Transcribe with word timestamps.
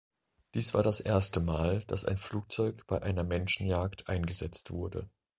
Dies 0.55 0.73
war 0.73 0.81
das 0.81 0.99
erste 0.99 1.39
Mal, 1.39 1.83
dass 1.85 2.05
ein 2.05 2.17
Flugzeug 2.17 2.87
bei 2.87 3.03
einer 3.03 3.23
Menschenjagd 3.23 4.09
eingesetzt 4.09 4.71
wurde. 4.71 5.07